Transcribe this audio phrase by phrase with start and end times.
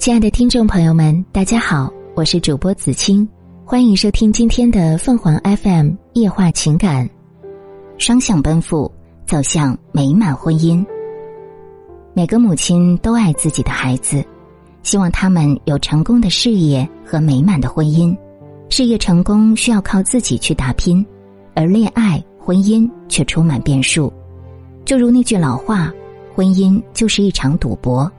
[0.00, 3.28] 亲爱的听众朋友们，大家好，我是主播子清，
[3.66, 7.06] 欢迎收听今天的凤凰 FM 夜话情感。
[7.98, 8.90] 双向奔赴，
[9.26, 10.82] 走向美满婚姻。
[12.14, 14.24] 每个母亲都爱自己的孩子，
[14.82, 18.16] 希望他们有成功的事业和美满的婚姻。
[18.70, 21.04] 事业成功需要靠自己去打拼，
[21.54, 24.10] 而恋爱、婚姻却充满变数。
[24.82, 25.92] 就如那句老话
[26.34, 28.10] ：“婚姻就是一场赌博。”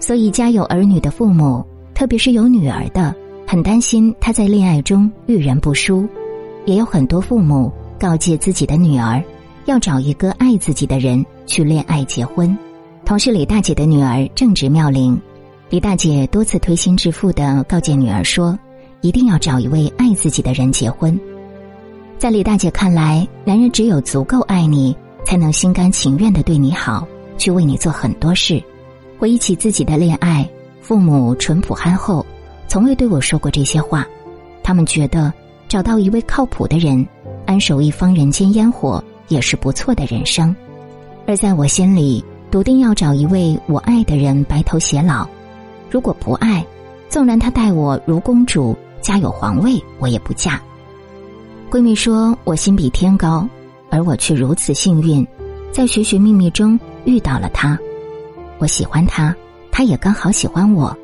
[0.00, 1.64] 所以，家有儿女的父母，
[1.94, 3.14] 特别是有女儿的，
[3.46, 6.06] 很担心她在恋爱中遇人不淑；
[6.66, 9.22] 也有很多父母告诫自己的女儿，
[9.66, 12.56] 要找一个爱自己的人去恋爱结婚。
[13.04, 15.20] 同事李大姐的女儿正值妙龄，
[15.70, 18.58] 李大姐多次推心置腹的告诫女儿说，
[19.00, 21.18] 一定要找一位爱自己的人结婚。
[22.18, 24.94] 在李大姐看来，男人只有足够爱你，
[25.24, 28.62] 才能心甘情愿的对你好，去为你做很多事。
[29.18, 30.48] 回忆起自己的恋爱，
[30.80, 32.24] 父母淳朴憨厚，
[32.68, 34.06] 从未对我说过这些话。
[34.62, 35.32] 他们觉得
[35.66, 37.04] 找到一位靠谱的人，
[37.44, 40.54] 安守一方人间烟火，也是不错的人生。
[41.26, 45.26] 而在我心里，笃定要找一位我爱的人白头偕老。
[45.90, 46.64] 如果不爱，
[47.08, 50.62] 纵然他待我如公主，家有皇位，我也不嫁。
[51.70, 53.46] 闺蜜说我心比天高，
[53.90, 55.26] 而我却如此幸运，
[55.72, 57.76] 在寻寻觅觅中遇到了他。
[58.58, 59.34] 我喜欢他，
[59.70, 60.96] 他也刚好喜欢我。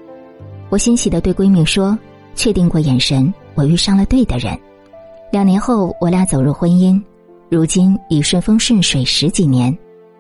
[0.70, 1.96] 我欣喜的对闺蜜说
[2.34, 4.58] ：“确定过眼神，我遇上了对的人。”
[5.30, 7.00] 两年后，我俩走入婚姻，
[7.48, 9.76] 如今已顺风顺水十几年。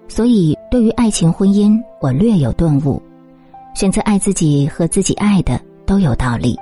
[0.06, 3.02] 所以，对于爱情婚姻，我略有顿悟：
[3.74, 6.56] 选择爱自己和自己爱的都有道理。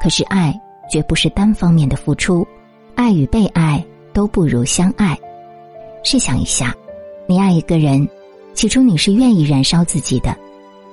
[0.00, 0.54] 可是，爱
[0.90, 2.46] 绝不是单方面的付出，
[2.94, 5.18] 爱与被爱都不如相爱。
[6.04, 6.72] 试想一下，
[7.26, 8.08] 你爱一个人。
[8.56, 10.34] 起初你是愿意燃烧自己的，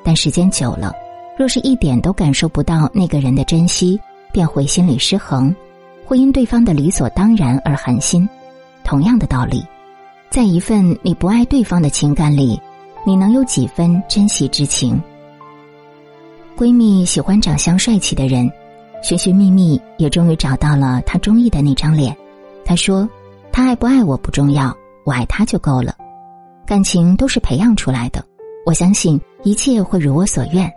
[0.04, 0.94] 但时间久了，
[1.40, 3.98] 若是一点都感受不到那个人的珍惜，
[4.34, 5.56] 便会心理失衡，
[6.06, 8.28] 会因对方的理所当然而寒心。
[8.84, 9.66] 同样的道理，
[10.30, 12.60] 在一份你不爱对方的情感里，
[13.06, 15.02] 你能有几分珍惜之情？
[16.58, 18.52] 闺蜜喜欢长相帅气的人，
[19.02, 22.14] 寻寻觅觅也终于找到了她中意的那张脸。
[22.66, 23.10] 她说
[23.54, 25.96] ：“他爱不爱我不重要，我爱他就够了。”
[26.66, 28.24] 感情都是培养出来的，
[28.66, 30.72] 我相信一切会如我所愿。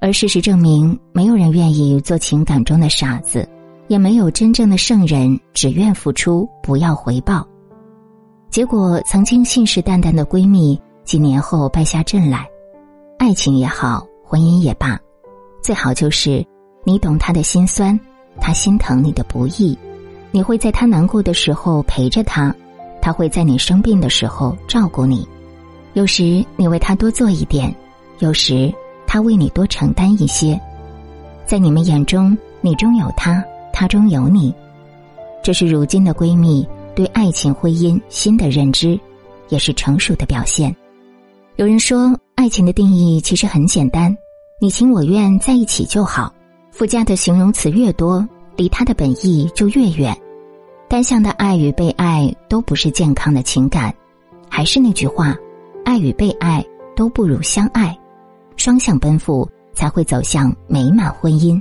[0.00, 3.48] 而事实证明，没有人愿意做情感中的傻子，
[3.88, 7.46] 也没有真正的圣人只愿付出不要回报。
[8.50, 12.46] 结果，曾经信誓旦旦的闺蜜，几年后败下阵来。
[13.18, 14.98] 爱情也好，婚姻也罢，
[15.62, 16.44] 最好就是
[16.84, 17.98] 你懂他的心酸，
[18.40, 19.76] 他心疼你的不易，
[20.30, 22.54] 你会在他难过的时候陪着他。
[23.04, 25.28] 他会在你生病的时候照顾你，
[25.92, 27.72] 有时你为他多做一点，
[28.20, 28.72] 有时
[29.06, 30.58] 他为你多承担一些。
[31.44, 33.44] 在你们眼中，你中有他，
[33.74, 34.54] 他中有你，
[35.42, 36.66] 这是如今的闺蜜
[36.96, 38.98] 对爱情婚姻新的认知，
[39.50, 40.74] 也是成熟的表现。
[41.56, 44.16] 有人说，爱情的定义其实很简单，
[44.58, 46.32] 你情我愿在一起就好。
[46.70, 48.26] 附加的形容词越多，
[48.56, 50.18] 离他的本意就越远。
[50.88, 53.92] 单向的爱与被爱都不是健康的情感，
[54.48, 55.34] 还是那句话，
[55.84, 56.64] 爱与被爱
[56.94, 57.98] 都不如相爱，
[58.56, 61.60] 双向奔赴才会走向美满婚姻。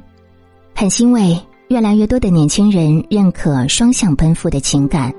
[0.75, 1.39] 很欣慰，
[1.69, 5.11] 越来越多的年轻人认可双向奔赴的情感，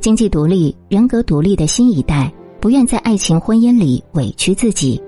[0.00, 2.30] 经济独立、人格独立的新一代
[2.60, 5.00] 不愿在爱情婚姻里委屈自己，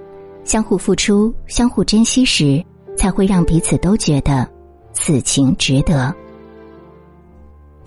[0.44, 2.65] 相互付出、相互珍惜时，
[2.97, 4.49] 才会让彼此都觉得
[4.94, 6.15] 此情值得。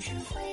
[0.00, 0.49] 智慧。